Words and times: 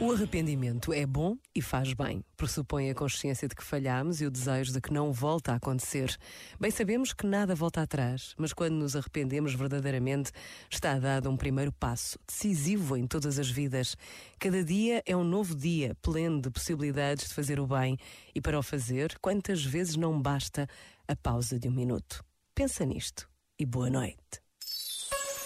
O 0.00 0.10
arrependimento 0.10 0.92
é 0.92 1.06
bom 1.06 1.36
e 1.54 1.62
faz 1.62 1.92
bem. 1.92 2.24
Pressupõe 2.36 2.90
a 2.90 2.94
consciência 2.94 3.46
de 3.46 3.54
que 3.54 3.62
falhamos 3.62 4.20
e 4.20 4.26
o 4.26 4.30
desejo 4.32 4.72
de 4.72 4.80
que 4.80 4.92
não 4.92 5.12
volta 5.12 5.52
a 5.52 5.56
acontecer. 5.56 6.16
Bem 6.58 6.72
sabemos 6.72 7.12
que 7.12 7.24
nada 7.24 7.54
volta 7.54 7.82
atrás, 7.82 8.34
mas 8.36 8.52
quando 8.52 8.74
nos 8.74 8.96
arrependemos 8.96 9.54
verdadeiramente, 9.54 10.32
está 10.68 10.98
dado 10.98 11.30
um 11.30 11.36
primeiro 11.36 11.70
passo, 11.70 12.18
decisivo 12.26 12.96
em 12.96 13.06
todas 13.06 13.38
as 13.38 13.48
vidas. 13.48 13.96
Cada 14.40 14.64
dia 14.64 15.04
é 15.06 15.16
um 15.16 15.22
novo 15.22 15.54
dia, 15.54 15.94
pleno 16.02 16.40
de 16.42 16.50
possibilidades 16.50 17.28
de 17.28 17.34
fazer 17.34 17.60
o 17.60 17.66
bem. 17.68 17.96
E 18.34 18.40
para 18.40 18.58
o 18.58 18.62
fazer, 18.64 19.16
quantas 19.20 19.64
vezes 19.64 19.94
não 19.94 20.20
basta 20.20 20.66
a 21.06 21.14
pausa 21.14 21.60
de 21.60 21.68
um 21.68 21.72
minuto? 21.72 22.24
Pensa 22.56 22.84
nisto 22.84 23.28
e 23.56 23.64
boa 23.64 23.88
noite. 23.88 24.47